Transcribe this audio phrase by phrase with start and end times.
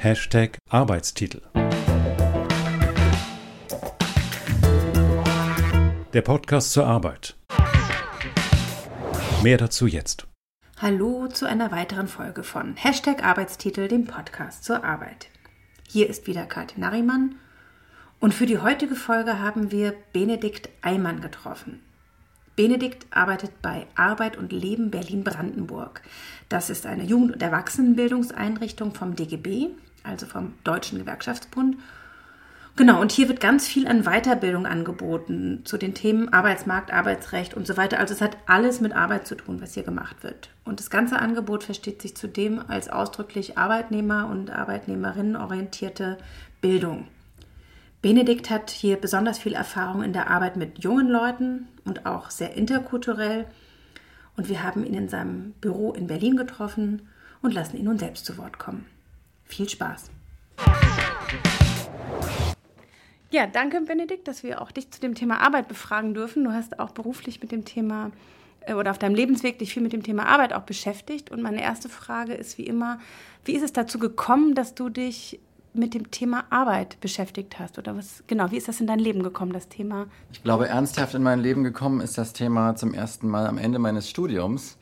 [0.00, 1.42] Hashtag Arbeitstitel.
[6.12, 7.36] Der Podcast zur Arbeit.
[9.42, 10.28] Mehr dazu jetzt.
[10.80, 15.30] Hallo zu einer weiteren Folge von Hashtag Arbeitstitel, dem Podcast zur Arbeit.
[15.88, 17.34] Hier ist wieder Kathi Nariman
[18.20, 21.82] und für die heutige Folge haben wir Benedikt Eimann getroffen.
[22.54, 26.02] Benedikt arbeitet bei Arbeit und Leben Berlin-Brandenburg.
[26.48, 29.68] Das ist eine Jugend- und Erwachsenenbildungseinrichtung vom DGB,
[30.08, 31.76] also vom Deutschen Gewerkschaftsbund.
[32.78, 37.66] Genau, und hier wird ganz viel an Weiterbildung angeboten zu den Themen Arbeitsmarkt, Arbeitsrecht und
[37.66, 37.98] so weiter.
[37.98, 40.50] Also es hat alles mit Arbeit zu tun, was hier gemacht wird.
[40.64, 46.18] Und das ganze Angebot versteht sich zudem als ausdrücklich Arbeitnehmer- und Arbeitnehmerinnen orientierte
[46.60, 47.08] Bildung.
[48.00, 52.54] Benedikt hat hier besonders viel Erfahrung in der Arbeit mit jungen Leuten und auch sehr
[52.54, 53.46] interkulturell.
[54.36, 57.08] Und wir haben ihn in seinem Büro in Berlin getroffen
[57.42, 58.86] und lassen ihn nun selbst zu Wort kommen.
[59.48, 60.10] Viel Spaß!
[63.30, 66.44] Ja, danke Benedikt, dass wir auch dich zu dem Thema Arbeit befragen dürfen.
[66.44, 68.10] Du hast auch beruflich mit dem Thema
[68.60, 71.30] äh, oder auf deinem Lebensweg dich viel mit dem Thema Arbeit auch beschäftigt.
[71.30, 73.00] Und meine erste Frage ist wie immer,
[73.44, 75.40] wie ist es dazu gekommen, dass du dich
[75.74, 77.78] mit dem Thema Arbeit beschäftigt hast?
[77.78, 80.06] Oder was genau, wie ist das in dein Leben gekommen, das Thema?
[80.32, 83.78] Ich glaube, ernsthaft in mein Leben gekommen ist das Thema zum ersten Mal am Ende
[83.78, 84.78] meines Studiums.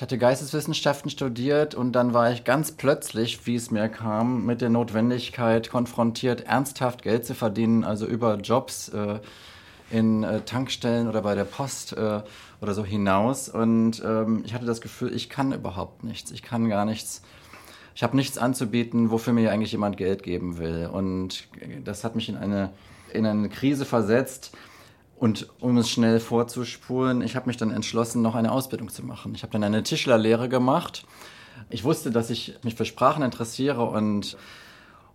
[0.00, 4.62] Ich hatte Geisteswissenschaften studiert und dann war ich ganz plötzlich, wie es mir kam, mit
[4.62, 9.18] der Notwendigkeit konfrontiert, ernsthaft Geld zu verdienen, also über Jobs äh,
[9.90, 12.22] in äh, Tankstellen oder bei der Post äh,
[12.62, 13.50] oder so hinaus.
[13.50, 16.30] Und ähm, ich hatte das Gefühl, ich kann überhaupt nichts.
[16.30, 17.20] Ich kann gar nichts
[17.94, 20.88] ich habe nichts anzubieten, wofür mir eigentlich jemand Geld geben will.
[20.90, 21.46] Und
[21.84, 22.70] das hat mich in eine,
[23.12, 24.56] in eine Krise versetzt.
[25.20, 29.34] Und um es schnell vorzuspulen, ich habe mich dann entschlossen, noch eine Ausbildung zu machen.
[29.34, 31.04] Ich habe dann eine Tischlerlehre gemacht.
[31.68, 34.38] Ich wusste, dass ich mich für Sprachen interessiere und,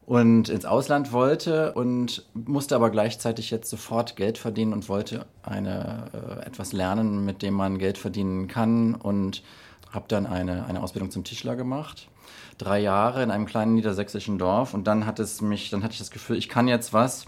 [0.05, 6.11] und ins Ausland wollte und musste aber gleichzeitig jetzt sofort Geld verdienen und wollte eine,
[6.13, 9.41] äh, etwas lernen, mit dem man Geld verdienen kann und
[9.91, 12.09] habe dann eine, eine Ausbildung zum Tischler gemacht
[12.59, 15.99] drei Jahre in einem kleinen niedersächsischen Dorf und dann hat es mich, dann hatte ich
[15.99, 17.25] das Gefühl, ich kann jetzt was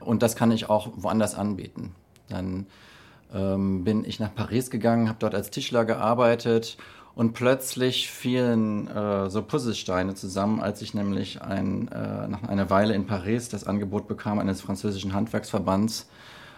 [0.00, 1.94] und das kann ich auch woanders anbieten.
[2.28, 2.66] Dann
[3.34, 6.76] ähm, bin ich nach Paris gegangen, habe dort als Tischler gearbeitet
[7.14, 12.94] und plötzlich fielen äh, so Puzzlesteine zusammen, als ich nämlich ein, äh, nach einer Weile
[12.94, 16.08] in Paris das Angebot bekam eines französischen Handwerksverbands,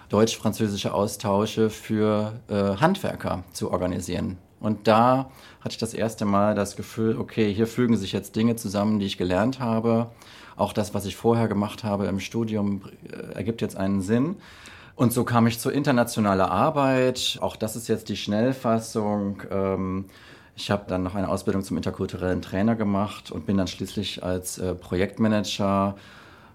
[0.08, 4.36] deutsch-französische Austausche für äh, Handwerker zu organisieren.
[4.58, 5.30] Und da
[5.60, 9.06] hatte ich das erste Mal das Gefühl, okay, hier fügen sich jetzt Dinge zusammen, die
[9.06, 10.10] ich gelernt habe.
[10.56, 14.36] Auch das, was ich vorher gemacht habe im Studium, äh, ergibt jetzt einen Sinn.
[14.98, 17.38] Und so kam ich zur internationalen Arbeit.
[17.40, 19.44] Auch das ist jetzt die Schnellfassung.
[19.48, 20.06] Ähm,
[20.56, 24.58] ich habe dann noch eine Ausbildung zum interkulturellen Trainer gemacht und bin dann schließlich als
[24.58, 25.94] äh, Projektmanager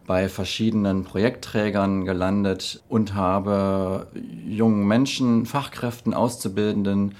[0.05, 4.07] bei verschiedenen Projektträgern gelandet und habe
[4.45, 7.15] jungen Menschen, Fachkräften, Auszubildenden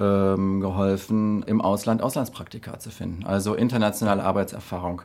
[0.00, 5.02] ähm, geholfen, im Ausland Auslandspraktika zu finden, also internationale Arbeitserfahrung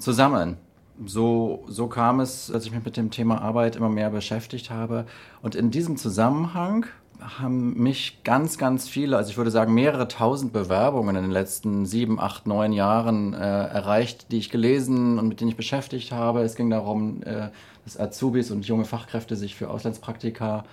[0.00, 0.56] zu sammeln.
[1.04, 5.06] So, so kam es, dass ich mich mit dem Thema Arbeit immer mehr beschäftigt habe.
[5.42, 6.86] Und in diesem Zusammenhang
[7.20, 11.86] haben mich ganz, ganz viele, also ich würde sagen mehrere tausend Bewerbungen in den letzten
[11.86, 16.42] sieben, acht, neun Jahren äh, erreicht, die ich gelesen und mit denen ich beschäftigt habe.
[16.42, 17.48] Es ging darum, äh,
[17.84, 20.64] dass Azubis und junge Fachkräfte sich für Auslandspraktika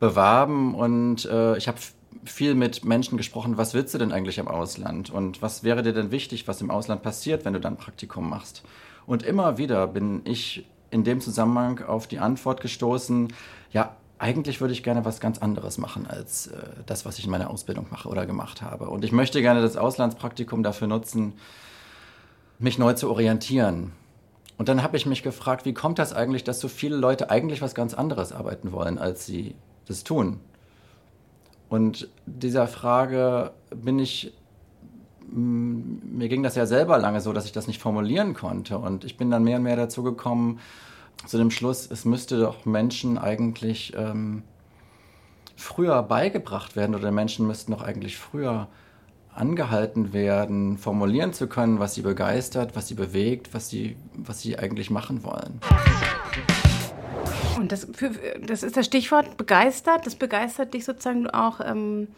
[0.00, 1.78] bewarben und äh, ich habe
[2.24, 5.92] viel mit Menschen gesprochen, was willst du denn eigentlich im Ausland und was wäre dir
[5.92, 8.62] denn wichtig, was im Ausland passiert, wenn du dann Praktikum machst.
[9.06, 13.32] Und immer wieder bin ich in dem Zusammenhang auf die Antwort gestoßen,
[13.72, 17.30] ja, eigentlich würde ich gerne was ganz anderes machen als äh, das, was ich in
[17.32, 18.88] meiner Ausbildung mache oder gemacht habe.
[18.88, 21.32] Und ich möchte gerne das Auslandspraktikum dafür nutzen,
[22.60, 23.90] mich neu zu orientieren.
[24.58, 27.62] Und dann habe ich mich gefragt, wie kommt das eigentlich, dass so viele Leute eigentlich
[27.62, 29.56] was ganz anderes arbeiten wollen, als sie
[29.88, 30.38] das tun?
[31.68, 34.32] Und dieser Frage bin ich,
[35.32, 38.78] mir ging das ja selber lange so, dass ich das nicht formulieren konnte.
[38.78, 40.60] Und ich bin dann mehr und mehr dazu gekommen,
[41.26, 44.42] zu dem Schluss, es müsste doch Menschen eigentlich ähm,
[45.56, 48.68] früher beigebracht werden oder Menschen müssten doch eigentlich früher
[49.34, 54.58] angehalten werden, formulieren zu können, was sie begeistert, was sie bewegt, was sie, was sie
[54.58, 55.60] eigentlich machen wollen.
[57.56, 57.86] Und das,
[58.46, 60.04] das ist das Stichwort begeistert.
[60.04, 62.08] Das begeistert dich sozusagen auch ähm,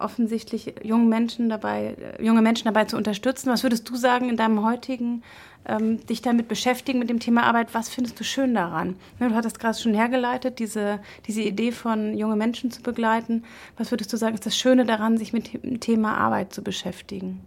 [0.00, 3.50] offensichtlich jungen Menschen dabei, äh, junge Menschen dabei zu unterstützen.
[3.50, 5.22] Was würdest du sagen in deinem heutigen
[5.66, 7.74] ähm, dich damit beschäftigen mit dem Thema Arbeit?
[7.74, 8.96] Was findest du schön daran?
[9.18, 13.44] Ne, du hattest gerade schon hergeleitet, diese, diese Idee von junge Menschen zu begleiten.
[13.76, 17.40] Was würdest du sagen, ist das Schöne daran, sich mit dem Thema Arbeit zu beschäftigen?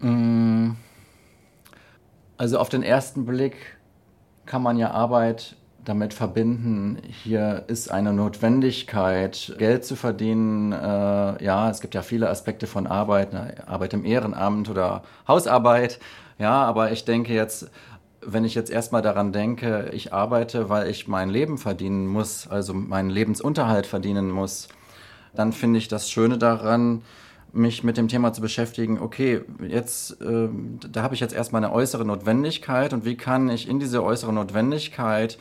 [0.00, 0.72] Mm
[2.36, 3.56] Also auf den ersten Blick
[4.44, 5.56] kann man ja Arbeit
[5.86, 10.72] damit verbinden, hier ist eine Notwendigkeit, Geld zu verdienen.
[10.72, 13.54] Äh, ja, es gibt ja viele Aspekte von Arbeit, ne?
[13.66, 16.00] Arbeit im Ehrenamt oder Hausarbeit.
[16.38, 17.70] Ja, aber ich denke jetzt,
[18.20, 22.74] wenn ich jetzt erstmal daran denke, ich arbeite, weil ich mein Leben verdienen muss, also
[22.74, 24.68] meinen Lebensunterhalt verdienen muss,
[25.36, 27.02] dann finde ich das Schöne daran,
[27.52, 30.48] mich mit dem Thema zu beschäftigen, okay, jetzt, äh,
[30.90, 34.32] da habe ich jetzt erstmal eine äußere Notwendigkeit und wie kann ich in diese äußere
[34.32, 35.38] Notwendigkeit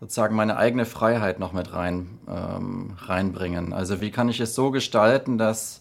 [0.00, 3.72] sozusagen meine eigene Freiheit noch mit rein, ähm, reinbringen.
[3.72, 5.80] Also wie kann ich es so gestalten, dass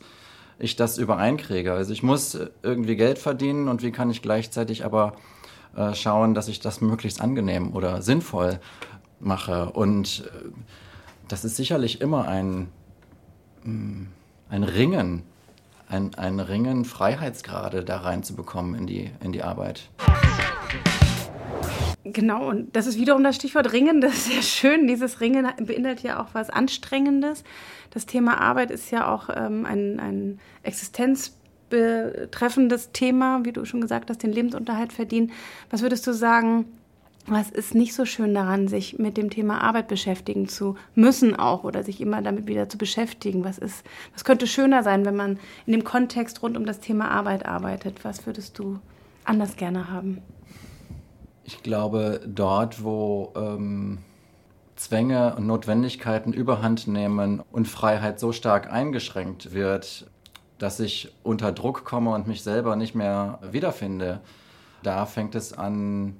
[0.60, 1.74] ich das übereinkriege?
[1.74, 5.14] Also ich muss irgendwie Geld verdienen und wie kann ich gleichzeitig aber
[5.76, 8.60] äh, schauen, dass ich das möglichst angenehm oder sinnvoll
[9.22, 9.72] mache.
[9.72, 10.50] Und äh,
[11.30, 12.68] das ist sicherlich immer ein,
[13.64, 14.04] mm,
[14.50, 15.24] ein Ringen,
[15.88, 19.90] ein, ein Ringen, Freiheitsgrade da reinzubekommen in die, in die Arbeit.
[22.14, 24.02] Genau, und das ist wiederum das Stichwort Ringen.
[24.02, 24.88] Das ist sehr schön.
[24.88, 27.44] Dieses Ringen beinhaltet ja auch was Anstrengendes.
[27.92, 34.10] Das Thema Arbeit ist ja auch ähm, ein, ein existenzbetreffendes Thema, wie du schon gesagt
[34.10, 35.32] hast, den Lebensunterhalt verdienen.
[35.70, 36.66] Was würdest du sagen,
[37.26, 41.64] was ist nicht so schön daran, sich mit dem Thema Arbeit beschäftigen zu müssen auch
[41.64, 43.44] oder sich immer damit wieder zu beschäftigen?
[43.44, 47.12] Was ist, was könnte schöner sein, wenn man in dem Kontext rund um das Thema
[47.12, 48.04] Arbeit arbeitet?
[48.04, 48.80] Was würdest du
[49.26, 50.20] anders gerne haben?
[51.52, 53.98] Ich glaube, dort, wo ähm,
[54.76, 60.06] Zwänge und Notwendigkeiten überhand nehmen und Freiheit so stark eingeschränkt wird,
[60.60, 64.20] dass ich unter Druck komme und mich selber nicht mehr wiederfinde,
[64.84, 66.18] da fängt es an,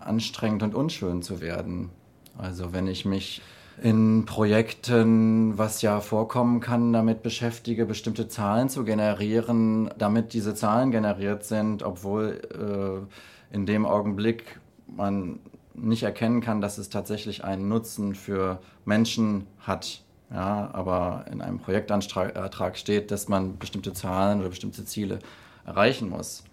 [0.00, 1.90] anstrengend und unschön zu werden.
[2.38, 3.42] Also wenn ich mich
[3.82, 10.92] in Projekten, was ja vorkommen kann, damit beschäftige, bestimmte Zahlen zu generieren, damit diese Zahlen
[10.92, 13.12] generiert sind, obwohl äh,
[13.52, 15.38] in dem Augenblick man
[15.74, 20.02] nicht erkennen kann, dass es tatsächlich einen Nutzen für Menschen hat.
[20.32, 25.18] Ja, aber in einem Projektantrag steht, dass man bestimmte Zahlen oder bestimmte Ziele
[25.66, 26.44] erreichen muss.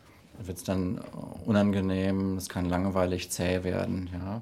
[0.42, 1.00] Wird es dann
[1.46, 4.10] unangenehm, es kann langweilig, zäh werden.
[4.14, 4.42] Ja.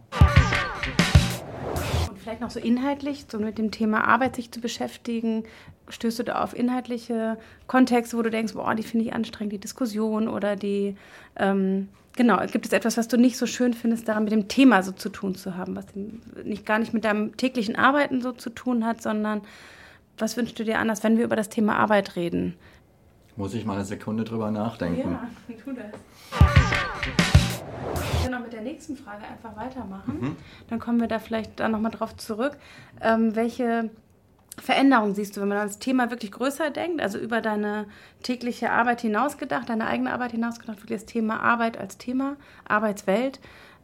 [2.27, 5.45] Vielleicht noch so inhaltlich, so mit dem Thema Arbeit sich zu beschäftigen,
[5.87, 7.37] stößt du da auf inhaltliche
[7.67, 10.97] Kontexte, wo du denkst, boah, die finde ich anstrengend, die Diskussion oder die
[11.37, 11.87] ähm,
[12.17, 14.91] Genau, gibt es etwas, was du nicht so schön findest, daran mit dem Thema so
[14.91, 15.85] zu tun zu haben, was
[16.43, 19.39] nicht, gar nicht mit deinem täglichen Arbeiten so zu tun hat, sondern
[20.17, 22.55] was wünschst du dir anders, wenn wir über das Thema Arbeit reden?
[23.37, 25.17] Muss ich mal eine Sekunde drüber nachdenken.
[25.47, 27.36] Ja, tu das.
[28.37, 30.19] Auch mit der nächsten Frage einfach weitermachen.
[30.19, 30.35] Mhm.
[30.69, 32.57] Dann kommen wir da vielleicht da nochmal drauf zurück.
[33.01, 33.89] Ähm, welche
[34.59, 37.85] Veränderung siehst du, wenn man das Thema wirklich größer denkt, also über deine
[38.23, 42.37] tägliche Arbeit hinausgedacht, deine eigene Arbeit hinausgedacht, wirklich das Thema Arbeit als Thema,
[42.67, 43.39] Arbeitswelt.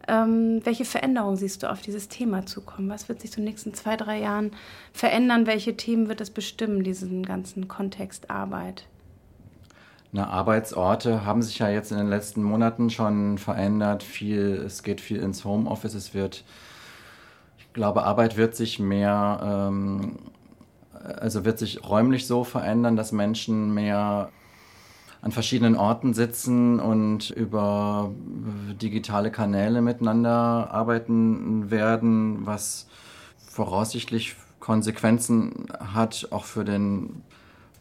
[0.08, 2.90] Ähm, welche Veränderung siehst du auf dieses Thema zukommen?
[2.90, 4.52] Was wird sich in den nächsten zwei, drei Jahren
[4.92, 5.48] verändern?
[5.48, 8.86] Welche Themen wird es bestimmen, diesen ganzen Kontext Arbeit?
[10.14, 14.04] Na, Arbeitsorte haben sich ja jetzt in den letzten Monaten schon verändert.
[14.04, 15.96] Viel, es geht viel ins Homeoffice.
[15.96, 16.46] Es wird,
[17.58, 20.20] ich glaube, Arbeit wird sich mehr ähm,
[21.04, 24.30] also wird sich räumlich so verändern, dass Menschen mehr
[25.22, 28.12] an verschiedenen Orten sitzen und über
[28.82, 32.88] digitale Kanäle miteinander arbeiten werden, was
[33.38, 37.24] voraussichtlich Konsequenzen hat, auch für den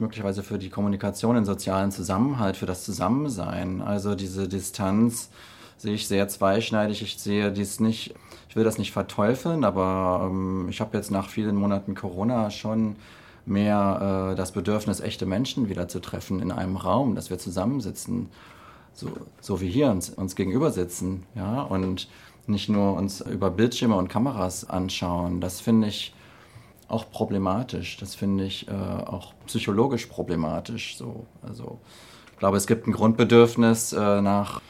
[0.02, 3.80] möglicherweise für die Kommunikation, den sozialen Zusammenhalt, für das Zusammensein.
[3.80, 5.30] Also diese Distanz
[5.78, 7.00] sehe ich sehr zweischneidig.
[7.02, 8.14] Ich sehe dies nicht,
[8.48, 12.96] ich will das nicht verteufeln, aber ähm, ich habe jetzt nach vielen Monaten Corona schon
[13.46, 18.28] mehr äh, das Bedürfnis, echte Menschen wieder zu treffen in einem Raum, dass wir zusammensitzen,
[18.94, 19.08] so,
[19.40, 22.08] so wie hier uns, uns gegenüber sitzen, ja, und
[22.46, 25.40] nicht nur uns über Bildschirme und Kameras anschauen.
[25.40, 26.12] Das finde ich
[26.92, 27.96] auch problematisch.
[27.98, 30.96] Das finde ich äh, auch psychologisch problematisch.
[30.96, 31.78] So, also
[32.32, 34.60] ich glaube, es gibt ein Grundbedürfnis äh, nach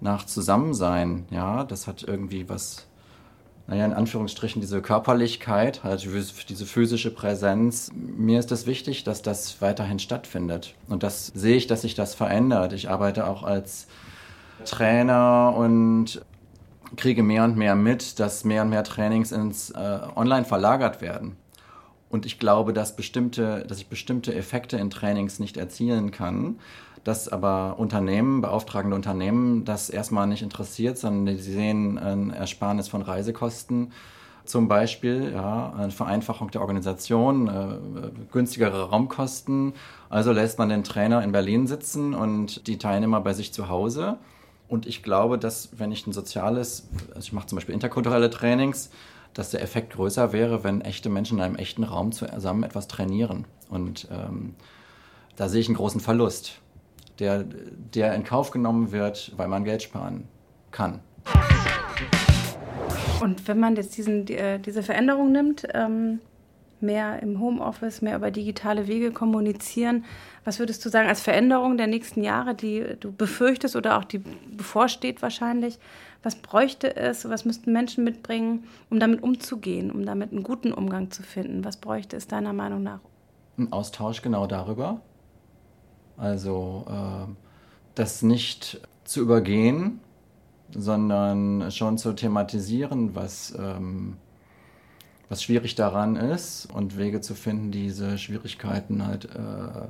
[0.00, 1.26] nach Zusammensein.
[1.30, 2.86] Ja, das hat irgendwie was,
[3.66, 6.10] naja, in Anführungsstrichen diese Körperlichkeit, also
[6.48, 7.90] diese physische Präsenz.
[7.94, 10.74] Mir ist es wichtig, dass das weiterhin stattfindet.
[10.88, 12.72] Und das sehe ich, dass sich das verändert.
[12.72, 13.86] Ich arbeite auch als
[14.64, 16.22] Trainer und
[16.96, 21.36] kriege mehr und mehr mit, dass mehr und mehr Trainings ins äh, Online verlagert werden.
[22.08, 26.58] Und ich glaube, dass, bestimmte, dass ich bestimmte Effekte in Trainings nicht erzielen kann,
[27.04, 33.02] dass aber Unternehmen, beauftragende Unternehmen, das erstmal nicht interessiert, sondern sie sehen ein Ersparnis von
[33.02, 33.92] Reisekosten
[34.46, 39.74] zum Beispiel, ja, eine Vereinfachung der Organisation, äh, günstigere Raumkosten.
[40.08, 44.18] Also lässt man den Trainer in Berlin sitzen und die Teilnehmer bei sich zu Hause.
[44.68, 48.90] Und ich glaube, dass wenn ich ein soziales, also ich mache zum Beispiel interkulturelle Trainings,
[49.36, 53.44] dass der Effekt größer wäre, wenn echte Menschen in einem echten Raum zusammen etwas trainieren.
[53.68, 54.54] Und ähm,
[55.36, 56.58] da sehe ich einen großen Verlust,
[57.18, 57.44] der,
[57.94, 60.26] der in Kauf genommen wird, weil man Geld sparen
[60.70, 61.00] kann.
[63.20, 66.20] Und wenn man jetzt diesen, die, äh, diese Veränderung nimmt, ähm,
[66.80, 70.04] mehr im Homeoffice, mehr über digitale Wege kommunizieren,
[70.44, 74.18] was würdest du sagen als Veränderung der nächsten Jahre, die du befürchtest oder auch die
[74.18, 75.78] bevorsteht wahrscheinlich?
[76.22, 81.10] Was bräuchte es, was müssten Menschen mitbringen, um damit umzugehen, um damit einen guten Umgang
[81.10, 81.64] zu finden?
[81.64, 83.00] Was bräuchte es deiner Meinung nach?
[83.58, 85.00] Ein Austausch genau darüber.
[86.16, 87.32] Also äh,
[87.94, 90.00] das nicht zu übergehen,
[90.70, 94.16] sondern schon zu thematisieren, was, ähm,
[95.28, 99.88] was schwierig daran ist und Wege zu finden, diese Schwierigkeiten halt äh,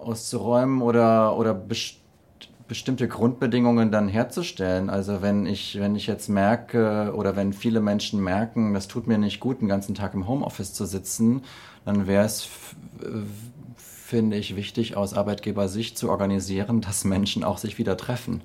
[0.00, 1.96] auszuräumen oder, oder best
[2.68, 4.90] bestimmte Grundbedingungen dann herzustellen.
[4.90, 9.16] Also wenn ich, wenn ich jetzt merke oder wenn viele Menschen merken, das tut mir
[9.16, 11.42] nicht gut, den ganzen Tag im Homeoffice zu sitzen,
[11.86, 12.46] dann wäre es,
[13.76, 18.42] finde ich, wichtig, aus Arbeitgebersicht zu organisieren, dass Menschen auch sich wieder treffen.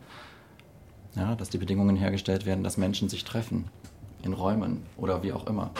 [1.15, 3.65] Ja, dass die Bedingungen hergestellt werden, dass Menschen sich treffen.
[4.23, 5.71] In Räumen oder wie auch immer.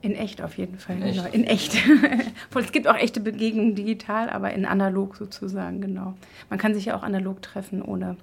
[0.00, 0.96] In echt auf jeden Fall.
[0.96, 1.16] In echt.
[1.16, 1.28] Genau.
[1.32, 1.76] In echt.
[2.54, 6.14] es gibt auch echte Begegnungen digital, aber in analog sozusagen, genau.
[6.48, 8.16] Man kann sich ja auch analog treffen, ohne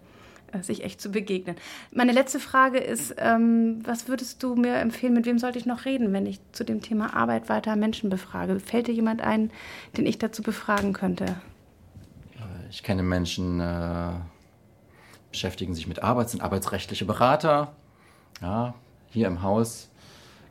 [0.54, 1.58] äh, sich echt zu begegnen.
[1.92, 5.84] Meine letzte Frage ist, ähm, was würdest du mir empfehlen, mit wem sollte ich noch
[5.84, 8.60] reden, wenn ich zu dem Thema Arbeit weiter Menschen befrage?
[8.62, 9.52] Fällt dir jemand ein,
[9.98, 11.26] den ich dazu befragen könnte?
[12.70, 14.14] Ich kenne Menschen, äh,
[15.30, 17.76] beschäftigen sich mit Arbeit, sind arbeitsrechtliche Berater.
[18.42, 18.74] Ja,
[19.10, 19.90] hier im Haus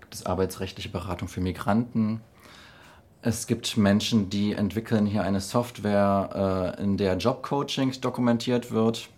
[0.01, 2.21] gibt es arbeitsrechtliche Beratung für Migranten.
[3.23, 9.09] Es gibt Menschen, die entwickeln hier eine Software, äh, in der Jobcoaching dokumentiert wird.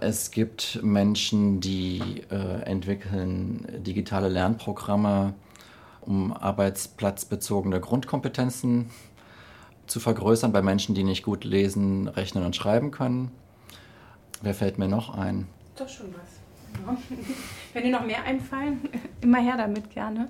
[0.00, 5.34] Es gibt Menschen, die äh, entwickeln digitale Lernprogramme,
[6.02, 8.90] um arbeitsplatzbezogene Grundkompetenzen
[9.86, 13.30] zu vergrößern bei Menschen, die nicht gut lesen, rechnen und schreiben können.
[14.42, 15.48] Wer fällt mir noch ein?
[15.76, 16.47] Doch schon was.
[17.72, 18.88] Wenn dir noch mehr einfallen,
[19.20, 20.28] immer her damit gerne.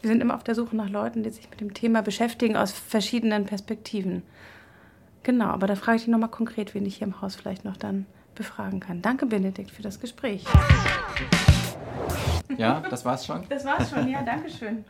[0.00, 2.72] Wir sind immer auf der Suche nach Leuten, die sich mit dem Thema beschäftigen aus
[2.72, 4.22] verschiedenen Perspektiven.
[5.22, 7.76] Genau, aber da frage ich dich nochmal konkret, wen ich hier im Haus vielleicht noch
[7.76, 9.02] dann befragen kann.
[9.02, 10.44] Danke, Benedikt, für das Gespräch.
[12.56, 13.44] Ja, das war's schon.
[13.48, 14.84] Das war's schon, ja, danke schön.